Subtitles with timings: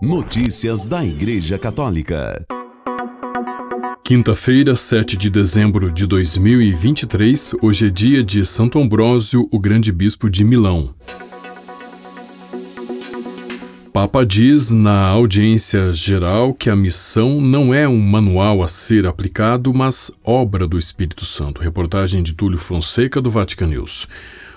[0.00, 2.46] Notícias da Igreja Católica.
[4.04, 10.30] Quinta-feira, 7 de dezembro de 2023, hoje é dia de Santo Ambrósio, o grande bispo
[10.30, 10.94] de Milão.
[13.92, 19.74] Papa diz na audiência geral que a missão não é um manual a ser aplicado,
[19.74, 21.60] mas obra do Espírito Santo.
[21.60, 24.06] Reportagem de Túlio Fonseca, do Vatican News.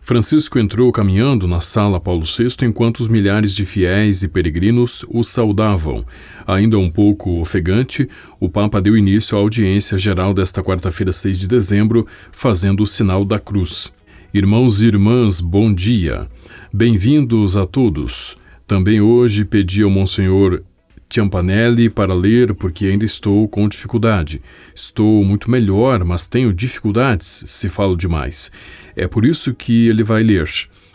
[0.00, 5.22] Francisco entrou caminhando na sala Paulo VI enquanto os milhares de fiéis e peregrinos o
[5.22, 6.04] saudavam.
[6.46, 8.08] Ainda um pouco ofegante,
[8.40, 13.24] o Papa deu início à audiência geral desta quarta-feira, 6 de dezembro, fazendo o sinal
[13.24, 13.92] da cruz.
[14.32, 16.28] Irmãos e irmãs, bom dia.
[16.72, 18.36] Bem-vindos a todos.
[18.66, 20.62] Também hoje pedi ao Monsenhor
[21.10, 24.42] Ciampanelli para ler porque ainda estou com dificuldade.
[24.74, 28.52] Estou muito melhor, mas tenho dificuldades se falo demais.
[28.94, 30.48] É por isso que ele vai ler.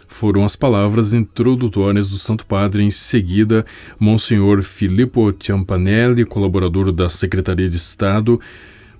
[0.07, 2.83] Foram as palavras introdutórias do Santo Padre.
[2.83, 3.65] Em seguida,
[3.99, 8.39] Monsenhor Filippo Ciampanelli, colaborador da Secretaria de Estado,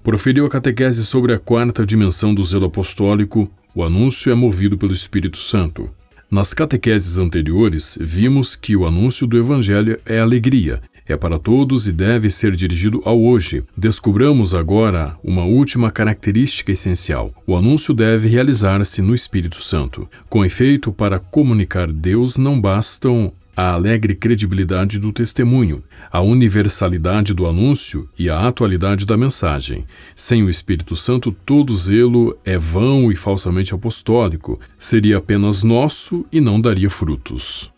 [0.01, 3.49] proferiu a catequese sobre a quarta dimensão do zelo apostólico.
[3.75, 5.89] O anúncio é movido pelo Espírito Santo.
[6.31, 11.91] Nas catequeses anteriores, vimos que o anúncio do Evangelho é alegria, é para todos e
[11.91, 13.63] deve ser dirigido ao hoje.
[13.75, 20.07] Descobramos agora uma última característica essencial: o anúncio deve realizar-se no Espírito Santo.
[20.29, 27.47] Com efeito, para comunicar Deus não bastam a alegre credibilidade do testemunho, a universalidade do
[27.47, 29.85] anúncio e a atualidade da mensagem.
[30.15, 36.41] Sem o Espírito Santo, todo zelo é vão e falsamente apostólico, seria apenas nosso e
[36.41, 37.72] não daria frutos.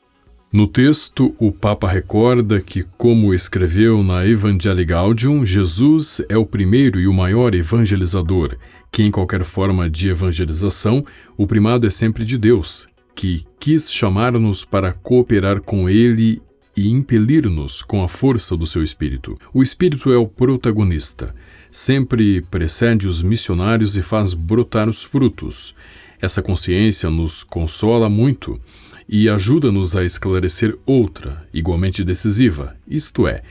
[0.53, 6.99] No texto, o Papa recorda que, como escreveu na Evangelii Gaudium, Jesus é o primeiro
[6.99, 8.55] e o maior evangelizador,
[8.91, 11.03] que em qualquer forma de evangelização,
[11.35, 16.41] o primado é sempre de Deus, que quis chamar-nos para cooperar com Ele
[16.77, 19.37] e impelir-nos com a força do seu Espírito.
[19.53, 21.35] O Espírito é o protagonista,
[21.69, 25.75] sempre precede os missionários e faz brotar os frutos.
[26.21, 28.61] Essa consciência nos consola muito
[29.07, 33.41] e ajuda-nos a esclarecer outra, igualmente decisiva, isto é,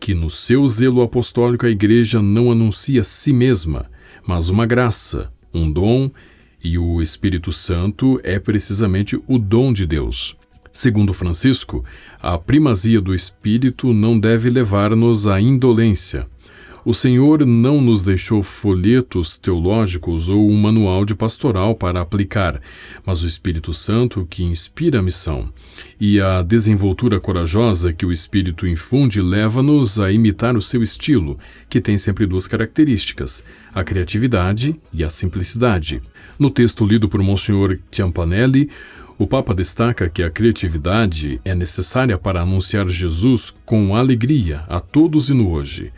[0.00, 3.86] que no seu zelo apostólico a Igreja não anuncia si mesma,
[4.26, 6.10] mas uma graça, um dom,
[6.64, 10.36] e o Espírito Santo é precisamente o dom de Deus.
[10.72, 11.84] Segundo Francisco,
[12.20, 16.26] a primazia do Espírito não deve levar-nos à indolência,
[16.84, 22.60] o Senhor não nos deixou folhetos teológicos ou um manual de pastoral para aplicar,
[23.06, 25.48] mas o Espírito Santo que inspira a missão.
[26.00, 31.38] E a desenvoltura corajosa que o Espírito infunde leva-nos a imitar o seu estilo,
[31.68, 36.02] que tem sempre duas características: a criatividade e a simplicidade.
[36.38, 38.68] No texto lido por Monsenhor Ciampanelli,
[39.16, 45.30] o Papa destaca que a criatividade é necessária para anunciar Jesus com alegria a todos
[45.30, 45.92] e no hoje.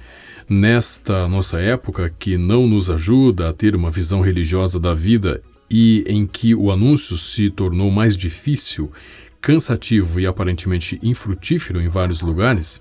[0.49, 6.05] Nesta nossa época, que não nos ajuda a ter uma visão religiosa da vida e
[6.07, 8.93] em que o anúncio se tornou mais difícil,
[9.41, 12.81] cansativo e aparentemente infrutífero em vários lugares,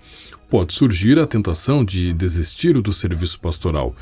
[0.50, 3.96] pode surgir a tentação de desistir do serviço pastoral.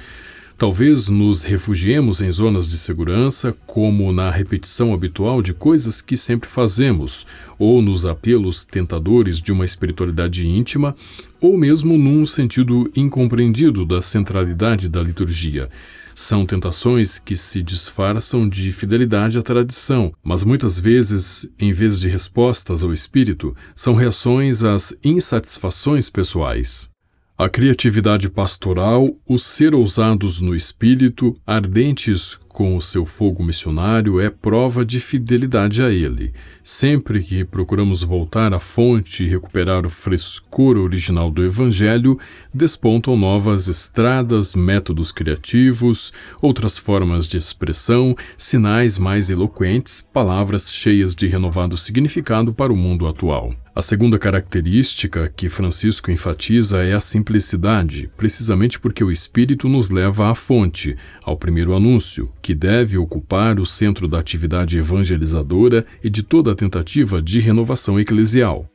[0.58, 6.48] Talvez nos refugiemos em zonas de segurança, como na repetição habitual de coisas que sempre
[6.48, 7.26] fazemos,
[7.58, 10.96] ou nos apelos tentadores de uma espiritualidade íntima,
[11.42, 15.70] ou mesmo num sentido incompreendido da centralidade da liturgia.
[16.14, 22.08] São tentações que se disfarçam de fidelidade à tradição, mas muitas vezes, em vez de
[22.08, 26.92] respostas ao espírito, são reações às insatisfações pessoais.
[27.38, 34.30] A criatividade pastoral, os ser ousados no espírito, ardentes com o seu fogo missionário, é
[34.30, 36.32] prova de fidelidade a ele.
[36.62, 42.20] Sempre que procuramos voltar à fonte e recuperar o frescor original do Evangelho,
[42.54, 51.26] despontam novas estradas, métodos criativos, outras formas de expressão, sinais mais eloquentes, palavras cheias de
[51.26, 53.56] renovado significado para o mundo atual.
[53.74, 60.30] A segunda característica que Francisco enfatiza é a simplicidade, precisamente porque o Espírito nos leva
[60.30, 66.24] à fonte, ao primeiro anúncio, que deve ocupar o centro da atividade evangelizadora e de
[66.24, 68.70] toda a tentativa de renovação eclesial.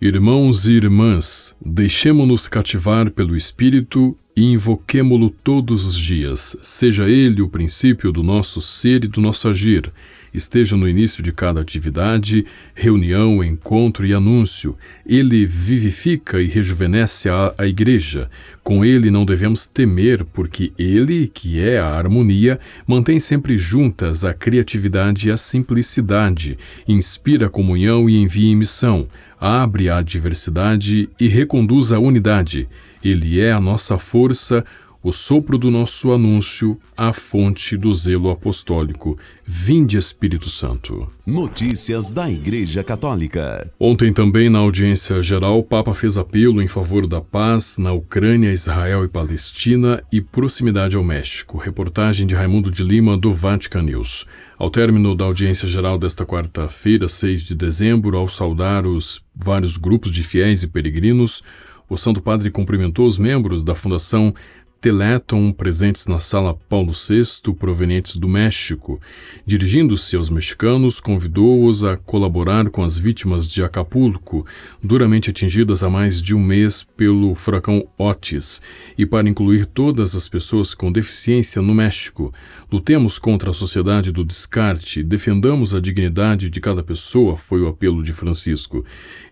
[0.00, 7.48] Irmãos e irmãs, deixemo-nos cativar pelo Espírito e invoquemo-lo todos os dias, seja ele o
[7.48, 9.92] princípio do nosso ser e do nosso agir,
[10.38, 14.76] esteja no início de cada atividade, reunião, encontro e anúncio.
[15.04, 18.30] Ele vivifica e rejuvenesce a, a Igreja.
[18.62, 24.32] Com ele não devemos temer, porque ele, que é a harmonia, mantém sempre juntas a
[24.32, 29.06] criatividade e a simplicidade, inspira comunhão e envia em missão
[29.40, 32.68] abre a diversidade e reconduz a unidade.
[33.02, 34.64] Ele é a nossa força,
[35.08, 39.18] o sopro do nosso anúncio, a fonte do zelo apostólico.
[39.42, 41.10] Vinde, Espírito Santo.
[41.26, 43.72] Notícias da Igreja Católica.
[43.80, 48.52] Ontem também na audiência geral, o Papa fez apelo em favor da paz na Ucrânia,
[48.52, 51.56] Israel e Palestina e proximidade ao México.
[51.56, 54.26] Reportagem de Raimundo de Lima do Vatican News.
[54.58, 60.12] Ao término da audiência geral desta quarta-feira, 6 de dezembro, ao saudar os vários grupos
[60.12, 61.42] de fiéis e peregrinos,
[61.88, 64.34] o Santo Padre cumprimentou os membros da Fundação
[64.80, 69.00] Teleton presentes na sala Paulo VI, provenientes do México.
[69.44, 74.46] Dirigindo-se aos mexicanos, convidou-os a colaborar com as vítimas de Acapulco,
[74.80, 78.62] duramente atingidas há mais de um mês pelo furacão Otis,
[78.96, 82.32] e para incluir todas as pessoas com deficiência no México.
[82.70, 88.00] Lutemos contra a sociedade do descarte, defendamos a dignidade de cada pessoa, foi o apelo
[88.00, 88.84] de Francisco.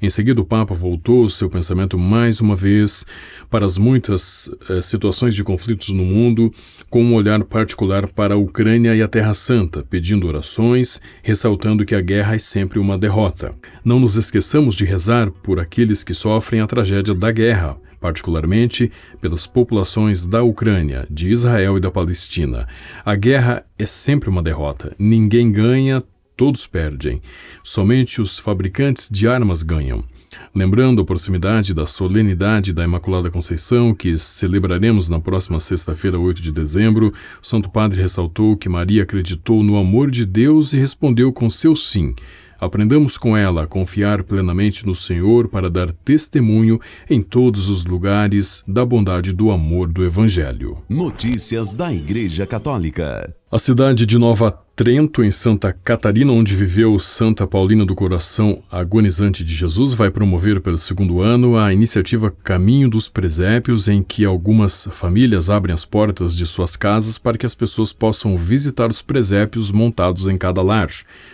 [0.03, 3.07] Em seguida, o Papa voltou seu pensamento mais uma vez
[3.49, 6.53] para as muitas eh, situações de conflitos no mundo,
[6.91, 11.95] com um olhar particular para a Ucrânia e a Terra Santa, pedindo orações, ressaltando que
[11.95, 13.55] a guerra é sempre uma derrota.
[13.85, 18.91] Não nos esqueçamos de rezar por aqueles que sofrem a tragédia da guerra, particularmente
[19.21, 22.67] pelas populações da Ucrânia, de Israel e da Palestina.
[23.05, 24.95] A guerra é sempre uma derrota.
[24.99, 26.03] Ninguém ganha,
[26.37, 27.21] todos perdem.
[27.63, 30.05] Somente os fabricantes de armas ganham.
[30.55, 36.53] Lembrando a proximidade da solenidade da Imaculada Conceição, que celebraremos na próxima sexta-feira, 8 de
[36.53, 37.13] dezembro,
[37.43, 41.77] o Santo Padre ressaltou que Maria acreditou no amor de Deus e respondeu com seu
[41.77, 42.15] sim.
[42.59, 48.65] Aprendamos com ela a confiar plenamente no Senhor para dar testemunho em todos os lugares
[48.67, 50.79] da bondade do amor do Evangelho.
[50.89, 53.35] Notícias da Igreja Católica.
[53.53, 59.43] A cidade de Nova Trento, em Santa Catarina, onde viveu Santa Paulina do Coração Agonizante
[59.43, 64.87] de Jesus, vai promover pelo segundo ano a iniciativa Caminho dos Presépios, em que algumas
[64.93, 69.73] famílias abrem as portas de suas casas para que as pessoas possam visitar os presépios
[69.73, 70.91] montados em cada lar.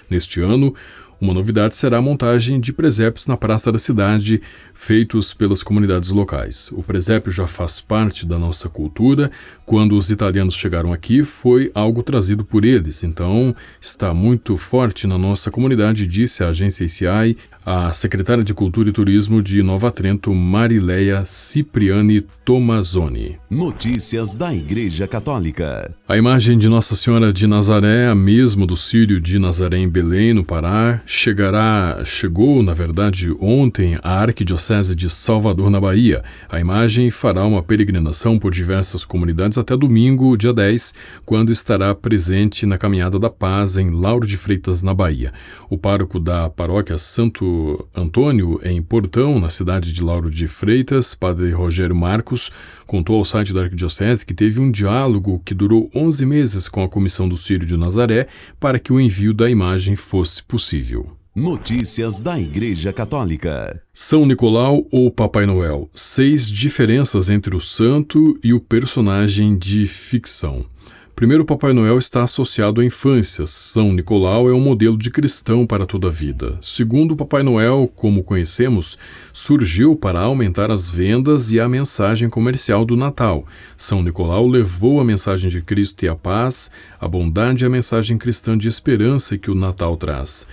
[0.08, 0.72] Neste ano,
[1.22, 4.42] uma novidade será a montagem de presépios na praça da cidade,
[4.74, 6.68] feitos pelas comunidades locais.
[6.72, 9.30] O presépio já faz parte da nossa cultura.
[9.64, 15.16] Quando os italianos chegaram aqui, foi algo trazido por eles, então está muito forte na
[15.16, 20.34] nossa comunidade, disse a agência ICI, a secretária de Cultura e Turismo de Nova Trento,
[20.34, 23.38] Marileia Cipriani Tomazoni.
[23.48, 25.94] Notícias da Igreja Católica.
[26.08, 30.32] A imagem de Nossa Senhora de Nazaré, a mesmo do Sírio de Nazaré em Belém,
[30.32, 36.24] no Pará, chegará, chegou, na verdade, ontem à Arquidiocese de Salvador, na Bahia.
[36.48, 40.94] A imagem fará uma peregrinação por diversas comunidades até domingo, dia 10,
[41.24, 45.32] quando estará presente na Caminhada da Paz em Lauro de Freitas, na Bahia.
[45.70, 47.51] O pároco da paróquia Santo
[47.94, 52.50] Antônio, em Portão, na cidade de Lauro de Freitas, padre Rogério Marcos,
[52.86, 56.88] contou ao site da Arquidiocese que teve um diálogo que durou 11 meses com a
[56.88, 58.26] Comissão do Sírio de Nazaré
[58.60, 61.16] para que o envio da imagem fosse possível.
[61.34, 63.82] Notícias da Igreja Católica.
[63.90, 65.88] São Nicolau ou Papai Noel?
[65.94, 70.66] Seis diferenças entre o santo e o personagem de ficção.
[71.14, 73.46] Primeiro, Papai Noel está associado à infância.
[73.46, 76.58] São Nicolau é um modelo de cristão para toda a vida.
[76.60, 78.98] Segundo, Papai Noel, como conhecemos,
[79.32, 83.46] surgiu para aumentar as vendas e a mensagem comercial do Natal.
[83.76, 88.18] São Nicolau levou a mensagem de Cristo e a paz, a bondade e a mensagem
[88.18, 90.46] cristã de esperança que o Natal traz.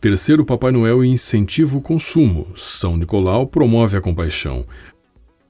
[0.00, 2.46] Terceiro, Papai Noel incentiva o consumo.
[2.56, 4.64] São Nicolau promove a compaixão.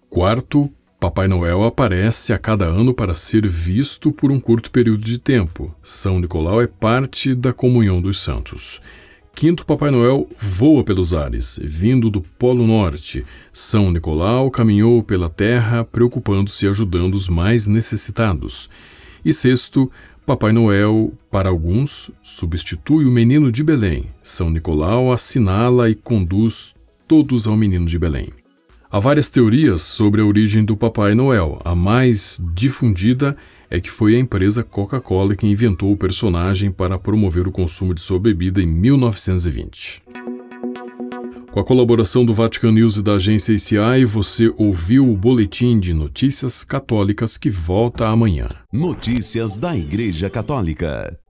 [0.08, 0.70] Quarto,
[1.06, 5.72] Papai Noel aparece a cada ano para ser visto por um curto período de tempo.
[5.80, 8.82] São Nicolau é parte da comunhão dos santos.
[9.32, 13.24] Quinto, Papai Noel voa pelos ares, vindo do Polo Norte.
[13.52, 18.68] São Nicolau caminhou pela terra, preocupando-se e ajudando os mais necessitados.
[19.24, 19.88] E sexto,
[20.26, 24.06] Papai Noel, para alguns, substitui o menino de Belém.
[24.20, 26.74] São Nicolau assinala e conduz
[27.06, 28.30] todos ao menino de Belém.
[28.96, 31.60] Há várias teorias sobre a origem do Papai Noel.
[31.62, 33.36] A mais difundida
[33.68, 38.00] é que foi a empresa Coca-Cola que inventou o personagem para promover o consumo de
[38.00, 40.02] sua bebida em 1920.
[41.52, 45.92] Com a colaboração do Vatican News e da agência ICI, você ouviu o Boletim de
[45.92, 48.48] Notícias Católicas que volta amanhã.
[48.72, 51.18] Notícias da Igreja Católica.